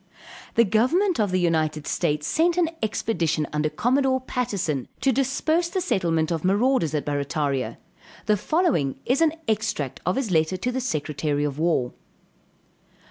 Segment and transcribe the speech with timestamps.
[0.55, 5.79] The government of the United States sent an expedition under Commodore Patterson, to disperse the
[5.79, 7.77] settlement of marauders at Barrataria;
[8.25, 11.93] the following is an extract of his letter to the secretary of war.